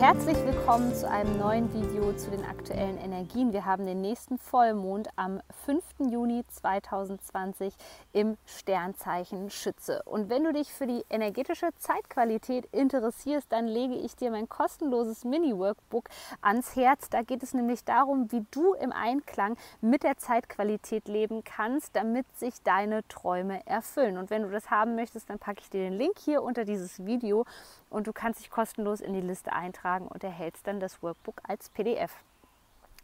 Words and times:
Herzlich 0.00 0.38
willkommen 0.46 0.94
zu 0.94 1.10
einem 1.10 1.38
neuen 1.38 1.74
Video 1.74 2.14
zu 2.14 2.30
den 2.30 2.42
aktuellen 2.46 2.96
Energien. 2.96 3.52
Wir 3.52 3.66
haben 3.66 3.84
den 3.84 4.00
nächsten 4.00 4.38
Vollmond 4.38 5.08
am 5.16 5.42
5. 5.66 5.84
Juni 6.10 6.42
2020 6.48 7.74
im 8.14 8.38
Sternzeichen 8.46 9.50
Schütze. 9.50 10.02
Und 10.06 10.30
wenn 10.30 10.44
du 10.44 10.54
dich 10.54 10.72
für 10.72 10.86
die 10.86 11.04
energetische 11.10 11.68
Zeitqualität 11.76 12.64
interessierst, 12.72 13.52
dann 13.52 13.68
lege 13.68 13.94
ich 13.94 14.16
dir 14.16 14.30
mein 14.30 14.48
kostenloses 14.48 15.26
Mini-Workbook 15.26 16.08
ans 16.40 16.76
Herz. 16.76 17.10
Da 17.10 17.20
geht 17.20 17.42
es 17.42 17.52
nämlich 17.52 17.84
darum, 17.84 18.32
wie 18.32 18.46
du 18.52 18.72
im 18.72 18.92
Einklang 18.92 19.58
mit 19.82 20.02
der 20.02 20.16
Zeitqualität 20.16 21.08
leben 21.08 21.44
kannst, 21.44 21.94
damit 21.94 22.24
sich 22.38 22.54
deine 22.62 23.06
Träume 23.08 23.66
erfüllen. 23.66 24.16
Und 24.16 24.30
wenn 24.30 24.44
du 24.44 24.50
das 24.50 24.70
haben 24.70 24.94
möchtest, 24.94 25.28
dann 25.28 25.38
packe 25.38 25.60
ich 25.60 25.68
dir 25.68 25.82
den 25.82 25.98
Link 25.98 26.18
hier 26.18 26.42
unter 26.42 26.64
dieses 26.64 27.04
Video 27.04 27.44
und 27.90 28.06
du 28.06 28.12
kannst 28.12 28.40
dich 28.40 28.50
kostenlos 28.50 29.00
in 29.00 29.12
die 29.12 29.20
Liste 29.20 29.52
eintragen 29.52 30.06
und 30.08 30.24
erhältst 30.24 30.66
dann 30.66 30.80
das 30.80 31.02
Workbook 31.02 31.40
als 31.42 31.68
PDF. 31.70 32.12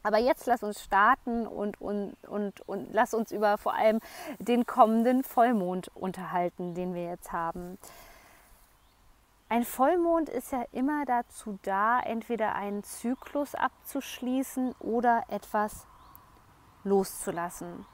Aber 0.03 0.19
jetzt 0.19 0.47
lass 0.47 0.63
uns 0.63 0.83
starten 0.83 1.47
und, 1.47 1.81
und, 1.81 2.17
und, 2.29 2.61
und 2.69 2.93
lass 2.93 3.13
uns 3.13 3.33
über 3.33 3.59
vor 3.59 3.75
allem 3.75 3.99
den 4.39 4.65
kommenden 4.65 5.25
Vollmond 5.25 5.89
unterhalten, 5.97 6.75
den 6.75 6.95
wir 6.95 7.05
jetzt 7.05 7.33
haben. 7.33 7.77
Ein 9.49 9.65
Vollmond 9.65 10.29
ist 10.29 10.53
ja 10.53 10.65
immer 10.73 11.05
dazu 11.05 11.59
da, 11.63 12.01
entweder 12.01 12.55
einen 12.55 12.85
Zyklus 12.85 13.55
abzuschließen 13.55 14.75
oder 14.79 15.25
etwas 15.29 15.87
loszulassen. 16.85 17.85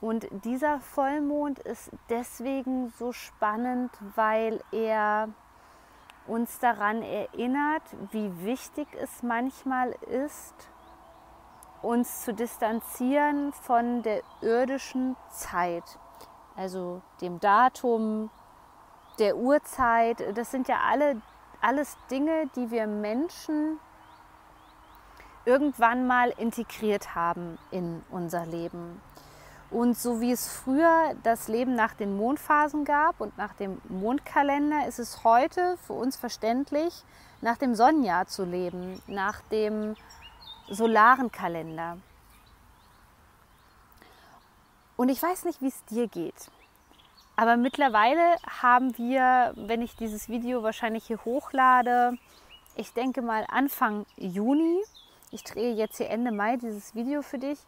Und 0.00 0.26
dieser 0.44 0.80
Vollmond 0.80 1.58
ist 1.60 1.90
deswegen 2.08 2.90
so 2.98 3.12
spannend, 3.12 3.90
weil 4.14 4.62
er 4.72 5.28
uns 6.26 6.58
daran 6.58 7.02
erinnert, 7.02 7.82
wie 8.10 8.44
wichtig 8.44 8.88
es 9.00 9.22
manchmal 9.22 9.92
ist, 10.08 10.54
uns 11.82 12.24
zu 12.24 12.32
distanzieren 12.32 13.52
von 13.52 14.02
der 14.02 14.22
irdischen 14.40 15.16
Zeit, 15.30 15.84
also 16.56 17.02
dem 17.20 17.40
Datum, 17.40 18.30
der 19.18 19.36
Uhrzeit. 19.36 20.24
Das 20.36 20.50
sind 20.50 20.68
ja 20.68 20.80
alle, 20.88 21.20
alles 21.60 21.96
Dinge, 22.10 22.48
die 22.54 22.70
wir 22.70 22.86
Menschen 22.86 23.78
irgendwann 25.44 26.06
mal 26.06 26.30
integriert 26.30 27.14
haben 27.14 27.58
in 27.70 28.04
unser 28.10 28.46
Leben. 28.46 29.00
Und 29.72 29.96
so 29.96 30.20
wie 30.20 30.32
es 30.32 30.48
früher 30.48 31.14
das 31.22 31.48
Leben 31.48 31.74
nach 31.74 31.94
den 31.94 32.14
Mondphasen 32.14 32.84
gab 32.84 33.20
und 33.22 33.38
nach 33.38 33.54
dem 33.54 33.80
Mondkalender, 33.88 34.86
ist 34.86 34.98
es 34.98 35.24
heute 35.24 35.78
für 35.86 35.94
uns 35.94 36.16
verständlich, 36.16 37.04
nach 37.40 37.56
dem 37.56 37.74
Sonnenjahr 37.74 38.26
zu 38.26 38.44
leben, 38.44 39.02
nach 39.06 39.40
dem 39.50 39.96
solaren 40.68 41.32
Kalender. 41.32 41.96
Und 44.96 45.08
ich 45.08 45.22
weiß 45.22 45.46
nicht, 45.46 45.62
wie 45.62 45.68
es 45.68 45.84
dir 45.86 46.06
geht. 46.06 46.50
Aber 47.34 47.56
mittlerweile 47.56 48.36
haben 48.60 48.96
wir, 48.98 49.54
wenn 49.56 49.80
ich 49.80 49.96
dieses 49.96 50.28
Video 50.28 50.62
wahrscheinlich 50.62 51.06
hier 51.06 51.24
hochlade, 51.24 52.18
ich 52.76 52.92
denke 52.92 53.22
mal 53.22 53.46
Anfang 53.48 54.04
Juni, 54.16 54.82
ich 55.30 55.44
drehe 55.44 55.72
jetzt 55.72 55.96
hier 55.96 56.10
Ende 56.10 56.30
Mai 56.30 56.58
dieses 56.58 56.94
Video 56.94 57.22
für 57.22 57.38
dich, 57.38 57.58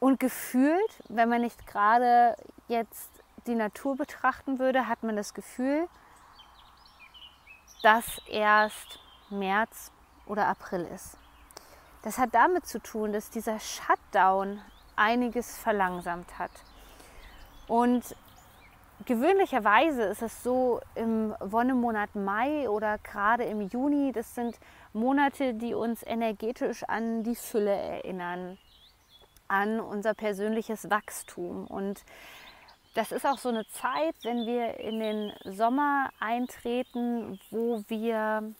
und 0.00 0.20
gefühlt, 0.20 1.02
wenn 1.08 1.28
man 1.28 1.40
nicht 1.40 1.66
gerade 1.66 2.36
jetzt 2.68 3.10
die 3.46 3.54
Natur 3.54 3.96
betrachten 3.96 4.58
würde, 4.58 4.86
hat 4.86 5.02
man 5.02 5.16
das 5.16 5.34
Gefühl, 5.34 5.88
dass 7.82 8.20
erst 8.28 9.00
März 9.30 9.90
oder 10.26 10.46
April 10.46 10.86
ist. 10.94 11.16
Das 12.02 12.18
hat 12.18 12.34
damit 12.34 12.66
zu 12.66 12.80
tun, 12.80 13.12
dass 13.12 13.30
dieser 13.30 13.58
Shutdown 13.58 14.60
einiges 14.96 15.56
verlangsamt 15.58 16.38
hat. 16.38 16.50
Und 17.66 18.16
gewöhnlicherweise 19.04 20.02
ist 20.04 20.22
es 20.22 20.42
so 20.42 20.80
im 20.94 21.34
Wonnemonat 21.40 22.14
Mai 22.14 22.68
oder 22.68 22.98
gerade 22.98 23.44
im 23.44 23.62
Juni, 23.62 24.12
das 24.12 24.34
sind 24.34 24.58
Monate, 24.92 25.54
die 25.54 25.74
uns 25.74 26.02
energetisch 26.02 26.84
an 26.84 27.22
die 27.22 27.36
Fülle 27.36 27.74
erinnern, 27.74 28.58
an 29.48 29.80
unser 29.80 30.14
persönliches 30.14 30.90
Wachstum. 30.90 31.66
Und 31.66 32.04
das 32.94 33.12
ist 33.12 33.26
auch 33.26 33.38
so 33.38 33.48
eine 33.48 33.66
Zeit, 33.68 34.14
wenn 34.22 34.46
wir 34.46 34.78
in 34.80 35.00
den 35.00 35.32
Sommer 35.44 36.10
eintreten, 36.20 37.40
wo 37.50 37.82
wir 37.88 38.54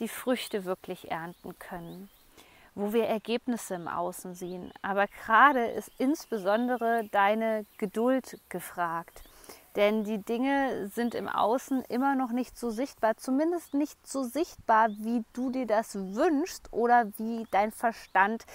die 0.00 0.08
Früchte 0.08 0.64
wirklich 0.64 1.10
ernten 1.10 1.58
können, 1.58 2.10
wo 2.74 2.92
wir 2.92 3.06
Ergebnisse 3.06 3.76
im 3.76 3.88
Außen 3.88 4.34
sehen. 4.34 4.72
Aber 4.82 5.06
gerade 5.06 5.66
ist 5.66 5.90
insbesondere 5.98 7.08
deine 7.12 7.64
Geduld 7.78 8.40
gefragt. 8.48 9.22
Denn 9.76 10.04
die 10.04 10.18
Dinge 10.18 10.88
sind 10.88 11.16
im 11.16 11.28
Außen 11.28 11.82
immer 11.88 12.14
noch 12.14 12.30
nicht 12.30 12.56
so 12.56 12.70
sichtbar, 12.70 13.16
zumindest 13.16 13.74
nicht 13.74 14.06
so 14.06 14.22
sichtbar, 14.22 14.88
wie 14.90 15.24
du 15.32 15.50
dir 15.50 15.66
das 15.66 15.96
wünschst 15.96 16.72
oder 16.72 17.10
wie 17.18 17.44
dein 17.50 17.72
Verstand 17.72 18.46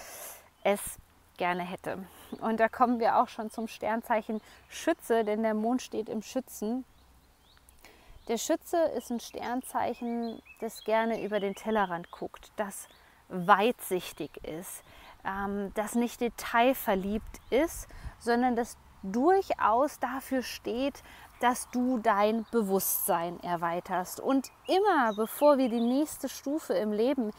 es 0.64 0.80
gerne 1.40 1.64
hätte. 1.64 1.98
Und 2.42 2.60
da 2.60 2.70
kommen 2.70 3.00
wir 3.00 3.18
auch 3.18 3.30
schon 3.30 3.50
zum 3.50 3.68
Sternzeichen 3.68 4.42
Schütze, 4.68 5.24
denn 5.24 5.42
der 5.42 5.56
Mond 5.56 5.82
steht 5.82 6.08
im 6.08 6.22
Schützen. 6.22 6.86
Der 8.28 8.38
Schütze 8.38 8.78
ist 8.96 9.10
ein 9.10 9.20
Sternzeichen, 9.20 10.40
das 10.60 10.84
gerne 10.84 11.24
über 11.24 11.40
den 11.40 11.56
Tellerrand 11.56 12.12
guckt, 12.12 12.52
das 12.58 12.88
weitsichtig 13.30 14.30
ist, 14.44 14.84
ähm, 15.26 15.72
das 15.74 15.96
nicht 15.96 16.22
detailverliebt 16.22 17.42
ist, 17.50 17.88
sondern 18.20 18.56
das 18.56 18.78
durchaus 19.02 20.00
dafür 20.00 20.44
steht, 20.44 21.02
dass 21.40 21.70
du 21.72 22.00
dein 22.00 22.46
Bewusstsein 22.52 23.40
erweiterst. 23.40 24.20
Und 24.20 24.52
immer 24.68 25.14
bevor 25.16 25.58
wir 25.58 25.70
die 25.70 25.80
nächste 25.80 26.28
Stufe 26.30 26.74
im 26.74 26.92
Leben 26.92 27.32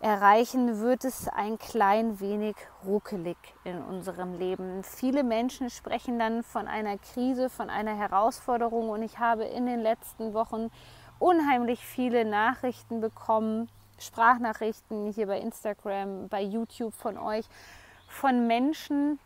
erreichen, 0.00 0.80
wird 0.80 1.04
es 1.04 1.28
ein 1.28 1.58
klein 1.58 2.20
wenig 2.20 2.56
ruckelig 2.84 3.36
in 3.64 3.82
unserem 3.82 4.38
Leben. 4.38 4.82
Viele 4.82 5.24
Menschen 5.24 5.70
sprechen 5.70 6.18
dann 6.18 6.42
von 6.42 6.68
einer 6.68 6.98
Krise, 6.98 7.48
von 7.48 7.70
einer 7.70 7.96
Herausforderung 7.96 8.90
und 8.90 9.02
ich 9.02 9.18
habe 9.18 9.44
in 9.44 9.66
den 9.66 9.80
letzten 9.80 10.34
Wochen 10.34 10.70
unheimlich 11.18 11.84
viele 11.84 12.24
Nachrichten 12.24 13.00
bekommen, 13.00 13.68
Sprachnachrichten 13.98 15.12
hier 15.12 15.26
bei 15.26 15.40
Instagram, 15.40 16.28
bei 16.28 16.42
YouTube 16.42 16.94
von 16.94 17.16
euch, 17.16 17.46
von 18.08 18.46
Menschen, 18.46 19.18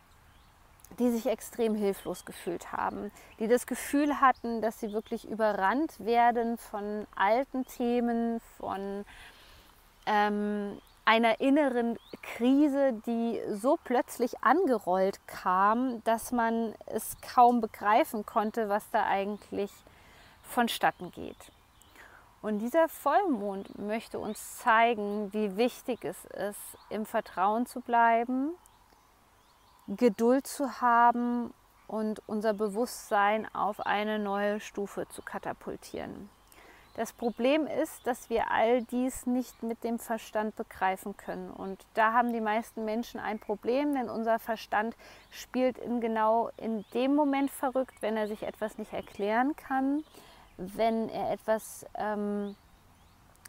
die 0.98 1.10
sich 1.10 1.26
extrem 1.26 1.74
hilflos 1.74 2.24
gefühlt 2.24 2.72
haben, 2.72 3.10
die 3.38 3.48
das 3.48 3.66
Gefühl 3.66 4.20
hatten, 4.20 4.60
dass 4.60 4.80
sie 4.80 4.92
wirklich 4.92 5.28
überrannt 5.28 5.98
werden 6.00 6.56
von 6.56 7.06
alten 7.14 7.64
Themen, 7.66 8.40
von 8.58 9.04
ähm, 10.08 10.80
einer 11.04 11.40
inneren 11.40 11.98
Krise, 12.22 12.94
die 13.06 13.40
so 13.54 13.78
plötzlich 13.82 14.42
angerollt 14.42 15.26
kam, 15.26 16.02
dass 16.04 16.32
man 16.32 16.74
es 16.86 17.16
kaum 17.20 17.60
begreifen 17.60 18.26
konnte, 18.26 18.68
was 18.68 18.90
da 18.90 19.06
eigentlich 19.06 19.70
vonstatten 20.42 21.10
geht. 21.12 21.52
Und 22.40 22.58
dieser 22.60 22.88
Vollmond 22.88 23.78
möchte 23.78 24.18
uns 24.18 24.58
zeigen, 24.58 25.32
wie 25.32 25.56
wichtig 25.56 26.04
es 26.04 26.24
ist, 26.26 26.78
im 26.88 27.04
Vertrauen 27.04 27.66
zu 27.66 27.80
bleiben, 27.80 28.52
Geduld 29.88 30.46
zu 30.46 30.80
haben 30.80 31.52
und 31.86 32.22
unser 32.28 32.52
Bewusstsein 32.52 33.52
auf 33.54 33.80
eine 33.80 34.18
neue 34.18 34.60
Stufe 34.60 35.08
zu 35.08 35.22
katapultieren. 35.22 36.28
Das 36.98 37.12
Problem 37.12 37.68
ist, 37.68 38.08
dass 38.08 38.28
wir 38.28 38.50
all 38.50 38.82
dies 38.82 39.24
nicht 39.24 39.62
mit 39.62 39.84
dem 39.84 40.00
Verstand 40.00 40.56
begreifen 40.56 41.16
können. 41.16 41.48
Und 41.48 41.86
da 41.94 42.12
haben 42.12 42.32
die 42.32 42.40
meisten 42.40 42.84
Menschen 42.84 43.20
ein 43.20 43.38
Problem, 43.38 43.94
denn 43.94 44.10
unser 44.10 44.40
Verstand 44.40 44.96
spielt 45.30 45.78
in 45.78 46.00
genau 46.00 46.50
in 46.56 46.84
dem 46.94 47.14
Moment 47.14 47.52
verrückt, 47.52 47.94
wenn 48.00 48.16
er 48.16 48.26
sich 48.26 48.42
etwas 48.42 48.78
nicht 48.78 48.92
erklären 48.92 49.54
kann, 49.54 50.02
wenn 50.56 51.08
er 51.08 51.30
etwas 51.30 51.86
ähm, 51.94 52.56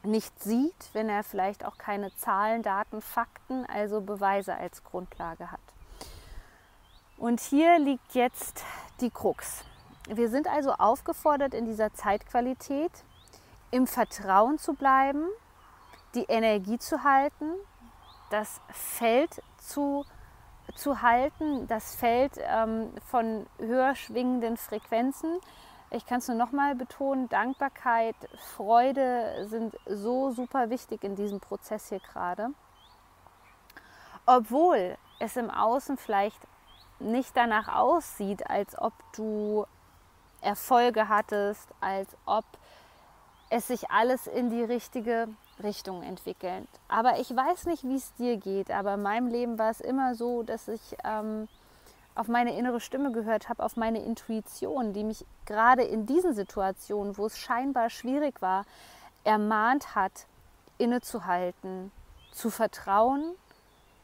nicht 0.04 0.44
sieht, 0.44 0.94
wenn 0.94 1.10
er 1.10 1.24
vielleicht 1.24 1.66
auch 1.66 1.80
keine 1.80 2.14
Zahlen, 2.18 2.62
Daten, 2.62 3.02
Fakten, 3.02 3.66
also 3.66 4.02
Beweise 4.02 4.54
als 4.54 4.84
Grundlage 4.84 5.52
hat. 5.52 5.60
Und 7.18 7.40
hier 7.40 7.80
liegt 7.80 8.14
jetzt 8.14 8.64
die 9.02 9.10
Krux. 9.10 9.64
Wir 10.08 10.30
sind 10.30 10.48
also 10.48 10.74
aufgefordert, 10.74 11.56
in 11.56 11.66
dieser 11.66 11.92
Zeitqualität 11.96 12.92
im 13.72 13.88
Vertrauen 13.88 14.58
zu 14.58 14.74
bleiben, 14.74 15.28
die 16.16 16.24
Energie 16.24 16.80
zu 16.80 17.04
halten, 17.04 17.54
das 18.30 18.62
Feld 18.70 19.42
zu, 19.58 20.06
zu 20.76 21.02
halten, 21.02 21.68
das 21.68 21.96
Feld 21.96 22.34
ähm, 22.38 22.94
von 23.06 23.46
höher 23.58 23.96
schwingenden 23.96 24.58
Frequenzen. 24.58 25.40
Ich 25.92 26.06
kann 26.06 26.20
es 26.20 26.28
nur 26.28 26.38
nochmal 26.38 26.76
betonen, 26.76 27.30
Dankbarkeit, 27.30 28.16
Freude 28.56 29.48
sind 29.48 29.76
so 29.86 30.32
super 30.32 30.70
wichtig 30.70 31.04
in 31.04 31.16
diesem 31.16 31.40
Prozess 31.40 31.90
hier 31.90 32.00
gerade. 32.00 32.50
Obwohl 34.26 34.98
es 35.20 35.36
im 35.36 35.50
Außen 35.50 35.98
vielleicht 35.98 36.40
nicht 37.00 37.36
danach 37.36 37.76
aussieht, 37.76 38.48
als 38.48 38.78
ob 38.78 38.94
du 39.16 39.66
Erfolge 40.42 41.08
hattest, 41.10 41.68
als 41.82 42.16
ob 42.26 42.46
es 43.50 43.68
sich 43.68 43.90
alles 43.90 44.28
in 44.28 44.50
die 44.50 44.64
richtige 44.64 45.28
Richtung 45.64 46.04
entwickelt. 46.04 46.68
Aber 46.88 47.20
ich 47.20 47.36
weiß 47.36 47.66
nicht, 47.66 47.84
wie 47.84 47.96
es 47.96 48.14
dir 48.16 48.38
geht, 48.38 48.72
aber 48.72 48.94
in 48.94 49.02
meinem 49.02 49.28
Leben 49.28 49.58
war 49.58 49.72
es 49.72 49.82
immer 49.82 50.16
so, 50.16 50.44
dass 50.44 50.68
ich 50.68 50.96
ähm, 51.04 51.48
auf 52.16 52.28
meine 52.28 52.56
innere 52.58 52.80
Stimme 52.80 53.12
gehört 53.12 53.50
habe, 53.50 53.64
auf 53.64 53.76
meine 53.76 54.04
Intuition, 54.04 54.94
die 54.94 55.04
mich 55.04 55.26
gerade 55.46 55.84
in 55.84 56.06
diesen 56.06 56.34
Situationen, 56.34 57.18
wo 57.18 57.26
es 57.26 57.40
scheinbar 57.40 57.90
schwierig 57.90 58.42
war, 58.42 58.66
ermahnt 59.24 59.96
hat, 59.96 60.12
innezuhalten, 60.78 61.92
zu 62.32 62.50
vertrauen 62.50 63.36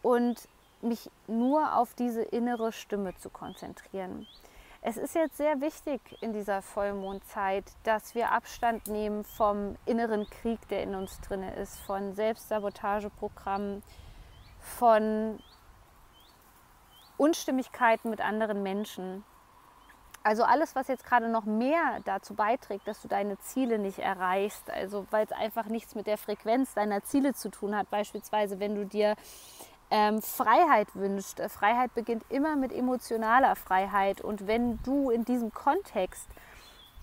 und 0.02 0.48
mich 0.82 1.10
nur 1.28 1.76
auf 1.76 1.94
diese 1.94 2.22
innere 2.22 2.72
Stimme 2.72 3.16
zu 3.18 3.30
konzentrieren. 3.30 4.28
Es 4.88 4.98
ist 4.98 5.16
jetzt 5.16 5.38
sehr 5.38 5.62
wichtig 5.62 6.00
in 6.22 6.32
dieser 6.32 6.62
Vollmondzeit, 6.62 7.66
dass 7.82 8.14
wir 8.14 8.32
Abstand 8.32 8.86
nehmen 8.86 9.24
vom 9.24 9.78
inneren 9.88 10.30
Krieg, 10.30 10.60
der 10.68 10.84
in 10.84 10.94
uns 10.94 11.20
drin 11.22 11.42
ist, 11.42 11.80
von 11.80 12.14
Selbstsabotageprogrammen, 12.14 13.82
von 14.60 15.40
Unstimmigkeiten 17.18 18.12
mit 18.12 18.22
anderen 18.22 18.62
Menschen. 18.62 19.24
Also 20.22 20.44
alles, 20.44 20.76
was 20.76 20.88
jetzt 20.88 21.04
gerade 21.04 21.30
noch 21.30 21.46
mehr 21.46 22.02
dazu 22.06 22.36
beiträgt, 22.36 22.88
dass 22.88 23.02
du 23.02 23.08
deine 23.08 23.40
Ziele 23.40 23.80
nicht 23.80 23.98
erreichst, 23.98 24.70
also 24.70 25.08
weil 25.10 25.26
es 25.26 25.32
einfach 25.32 25.66
nichts 25.66 25.96
mit 25.96 26.06
der 26.06 26.20
Frequenz 26.20 26.76
deiner 26.76 27.04
Ziele 27.04 27.34
zu 27.34 27.50
tun 27.50 27.76
hat, 27.76 27.90
beispielsweise 27.90 28.60
wenn 28.60 28.76
du 28.76 28.86
dir 28.86 29.16
ähm, 29.92 30.22
Freiheit 30.22 30.88
wünscht. 30.96 31.40
Äh, 31.40 31.50
Freiheit 31.50 31.94
beginnt 31.94 32.24
immer 32.30 32.56
mit 32.56 32.72
emotionaler 32.72 33.56
Freiheit. 33.56 34.22
Und 34.22 34.48
wenn 34.48 34.82
du 34.84 35.10
in 35.10 35.26
diesem 35.26 35.54
Kontext 35.54 36.28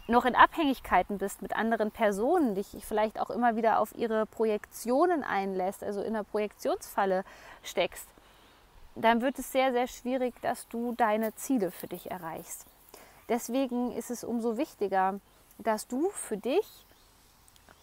noch 0.08 0.24
in 0.24 0.34
Abhängigkeiten 0.34 1.18
bist 1.18 1.42
mit 1.42 1.54
anderen 1.56 1.90
Personen, 1.90 2.54
dich 2.54 2.76
vielleicht 2.86 3.20
auch 3.20 3.30
immer 3.30 3.56
wieder 3.56 3.78
auf 3.78 3.94
ihre 3.94 4.26
Projektionen 4.26 5.22
einlässt, 5.22 5.84
also 5.84 6.00
in 6.00 6.14
einer 6.14 6.24
Projektionsfalle 6.24 7.24
steckst, 7.62 8.08
dann 8.94 9.22
wird 9.22 9.38
es 9.38 9.52
sehr, 9.52 9.72
sehr 9.72 9.86
schwierig, 9.86 10.34
dass 10.42 10.68
du 10.68 10.92
deine 10.96 11.34
Ziele 11.34 11.70
für 11.70 11.86
dich 11.86 12.10
erreichst. 12.10 12.66
Deswegen 13.28 13.92
ist 13.92 14.10
es 14.10 14.24
umso 14.24 14.58
wichtiger, 14.58 15.20
dass 15.58 15.86
du 15.86 16.10
für 16.10 16.36
dich 16.36 16.84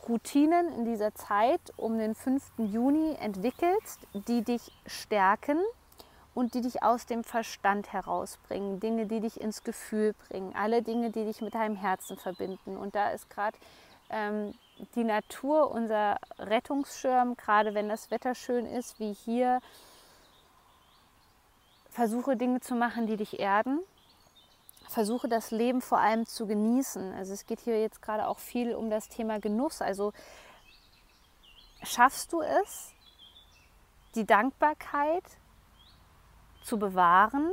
Routinen 0.07 0.73
in 0.73 0.85
dieser 0.85 1.13
Zeit 1.13 1.61
um 1.77 1.97
den 1.97 2.15
5. 2.15 2.43
Juni 2.57 3.15
entwickelst, 3.19 3.99
die 4.13 4.43
dich 4.43 4.71
stärken 4.85 5.59
und 6.33 6.53
die 6.53 6.61
dich 6.61 6.83
aus 6.83 7.05
dem 7.05 7.23
Verstand 7.23 7.91
herausbringen. 7.91 8.79
Dinge, 8.79 9.05
die 9.07 9.19
dich 9.19 9.41
ins 9.41 9.63
Gefühl 9.63 10.13
bringen. 10.27 10.55
Alle 10.55 10.81
Dinge, 10.81 11.11
die 11.11 11.25
dich 11.25 11.41
mit 11.41 11.53
deinem 11.53 11.75
Herzen 11.75 12.17
verbinden. 12.17 12.77
Und 12.77 12.95
da 12.95 13.11
ist 13.11 13.29
gerade 13.29 13.57
ähm, 14.09 14.53
die 14.95 15.03
Natur 15.03 15.71
unser 15.71 16.17
Rettungsschirm, 16.37 17.35
gerade 17.35 17.73
wenn 17.73 17.89
das 17.89 18.09
Wetter 18.11 18.35
schön 18.35 18.65
ist, 18.65 18.99
wie 18.99 19.13
hier. 19.13 19.59
Versuche 21.89 22.37
Dinge 22.37 22.61
zu 22.61 22.75
machen, 22.75 23.07
die 23.07 23.17
dich 23.17 23.39
erden 23.39 23.79
versuche 24.89 25.27
das 25.27 25.51
Leben 25.51 25.81
vor 25.81 25.99
allem 25.99 26.25
zu 26.25 26.47
genießen. 26.47 27.13
Also 27.13 27.33
es 27.33 27.45
geht 27.45 27.59
hier 27.59 27.79
jetzt 27.79 28.01
gerade 28.01 28.27
auch 28.27 28.39
viel 28.39 28.73
um 28.73 28.89
das 28.89 29.07
Thema 29.07 29.39
Genuss. 29.39 29.81
Also 29.81 30.13
schaffst 31.83 32.33
du 32.33 32.41
es, 32.41 32.91
die 34.15 34.25
Dankbarkeit 34.25 35.23
zu 36.63 36.79
bewahren? 36.79 37.51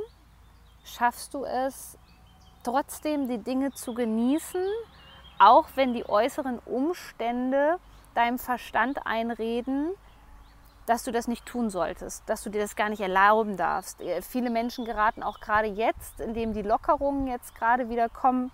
Schaffst 0.85 1.35
du 1.35 1.45
es, 1.45 1.99
trotzdem 2.65 3.29
die 3.29 3.39
Dinge 3.39 3.73
zu 3.73 3.93
genießen, 3.93 4.67
auch 5.39 5.69
wenn 5.75 5.93
die 5.93 6.09
äußeren 6.09 6.59
Umstände 6.61 7.79
deinem 8.15 8.39
Verstand 8.39 9.07
einreden, 9.07 9.91
dass 10.87 11.03
du 11.03 11.13
das 11.13 11.29
nicht 11.29 11.45
tun 11.45 11.69
solltest, 11.69 12.23
dass 12.29 12.43
du 12.43 12.51
dir 12.51 12.61
das 12.61 12.77
gar 12.77 12.89
nicht 12.89 13.01
erlauben 13.01 13.57
darfst. 13.57 14.01
Äh, 14.01 14.23
viele 14.23 14.51
Menschen 14.51 14.85
geraten 14.85 15.23
auch 15.23 15.41
gerade 15.41 15.69
jetzt, 15.69 16.21
indem 16.21 16.53
die 16.53 16.63
Lockerungen 16.63 17.27
jetzt 17.27 17.55
gerade 17.55 17.89
wieder 17.89 18.09
kommen, 18.09 18.51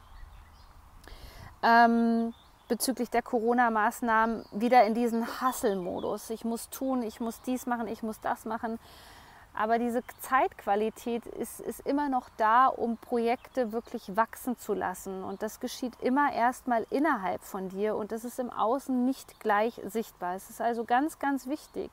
ähm, 1.62 2.34
bezüglich 2.69 3.11
der 3.11 3.23
Corona-Maßnahmen, 3.23 4.46
wieder 4.52 4.84
in 4.84 4.94
diesen 4.94 5.26
Hustle-Modus. 5.40 6.31
Ich 6.31 6.44
muss 6.44 6.70
tun, 6.70 7.02
ich 7.02 7.20
muss 7.20 7.43
dies 7.43 7.67
machen, 7.67 7.87
ich 7.87 8.02
muss 8.02 8.19
das 8.20 8.46
machen. 8.46 8.78
Aber 9.55 9.78
diese 9.78 10.02
Zeitqualität 10.20 11.26
ist, 11.26 11.61
ist 11.61 11.81
immer 11.81 12.08
noch 12.08 12.31
da, 12.38 12.69
um 12.69 12.96
Projekte 12.96 13.73
wirklich 13.73 14.17
wachsen 14.17 14.56
zu 14.56 14.73
lassen. 14.73 15.23
Und 15.23 15.43
das 15.43 15.61
geschieht 15.61 15.93
immer 16.00 16.32
erstmal 16.32 16.87
innerhalb 16.88 17.43
von 17.44 17.69
dir 17.69 17.96
und 17.96 18.12
das 18.12 18.25
ist 18.25 18.38
im 18.38 18.50
Außen 18.50 19.05
nicht 19.05 19.40
gleich 19.40 19.78
sichtbar. 19.85 20.37
Es 20.37 20.49
ist 20.49 20.62
also 20.62 20.85
ganz, 20.85 21.19
ganz 21.19 21.46
wichtig, 21.46 21.90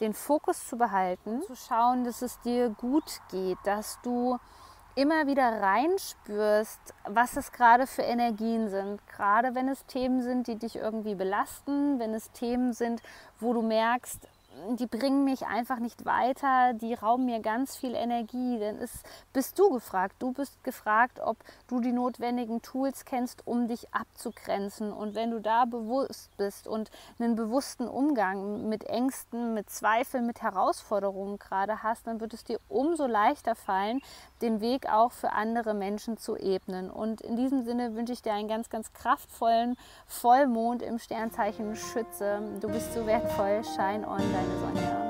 den 0.00 0.14
Fokus 0.14 0.66
zu 0.68 0.76
behalten, 0.76 1.42
zu 1.42 1.56
schauen, 1.56 2.04
dass 2.04 2.22
es 2.22 2.40
dir 2.40 2.70
gut 2.70 3.20
geht, 3.30 3.58
dass 3.64 3.98
du 4.02 4.38
immer 4.94 5.26
wieder 5.26 5.60
reinspürst, 5.62 6.80
was 7.04 7.36
es 7.36 7.52
gerade 7.52 7.86
für 7.86 8.02
Energien 8.02 8.68
sind. 8.68 9.00
Gerade 9.06 9.54
wenn 9.54 9.68
es 9.68 9.86
Themen 9.86 10.22
sind, 10.22 10.48
die 10.48 10.56
dich 10.56 10.76
irgendwie 10.76 11.14
belasten, 11.14 12.00
wenn 12.00 12.14
es 12.14 12.32
Themen 12.32 12.72
sind, 12.72 13.00
wo 13.38 13.52
du 13.52 13.62
merkst, 13.62 14.26
die 14.78 14.86
bringen 14.86 15.24
mich 15.24 15.46
einfach 15.46 15.78
nicht 15.78 16.04
weiter, 16.04 16.74
die 16.74 16.94
rauben 16.94 17.24
mir 17.24 17.40
ganz 17.40 17.76
viel 17.76 17.94
Energie. 17.94 18.58
Denn 18.58 18.78
es 18.78 19.02
bist 19.32 19.58
du 19.58 19.70
gefragt. 19.70 20.16
Du 20.18 20.32
bist 20.32 20.62
gefragt, 20.64 21.20
ob 21.20 21.36
du 21.68 21.80
die 21.80 21.92
notwendigen 21.92 22.62
Tools 22.62 23.04
kennst, 23.04 23.46
um 23.46 23.68
dich 23.68 23.92
abzugrenzen. 23.94 24.92
Und 24.92 25.14
wenn 25.14 25.30
du 25.30 25.40
da 25.40 25.64
bewusst 25.64 26.36
bist 26.36 26.68
und 26.68 26.90
einen 27.18 27.36
bewussten 27.36 27.88
Umgang 27.88 28.68
mit 28.68 28.84
Ängsten, 28.84 29.54
mit 29.54 29.70
Zweifeln, 29.70 30.26
mit 30.26 30.42
Herausforderungen 30.42 31.38
gerade 31.38 31.82
hast, 31.82 32.06
dann 32.06 32.20
wird 32.20 32.34
es 32.34 32.44
dir 32.44 32.60
umso 32.68 33.06
leichter 33.06 33.54
fallen, 33.54 34.00
den 34.42 34.60
Weg 34.60 34.90
auch 34.90 35.12
für 35.12 35.32
andere 35.32 35.74
Menschen 35.74 36.16
zu 36.18 36.36
ebnen. 36.36 36.90
Und 36.90 37.20
in 37.20 37.36
diesem 37.36 37.62
Sinne 37.62 37.94
wünsche 37.94 38.12
ich 38.12 38.22
dir 38.22 38.32
einen 38.32 38.48
ganz, 38.48 38.70
ganz 38.70 38.92
kraftvollen 38.92 39.76
Vollmond 40.06 40.82
im 40.82 40.98
Sternzeichen 40.98 41.76
Schütze. 41.76 42.40
Du 42.60 42.68
bist 42.68 42.92
so 42.92 43.06
wertvoll. 43.06 43.62
Shine 43.64 44.06
on, 44.06 44.22
deine 44.48 44.58
Sonja. 44.60 45.07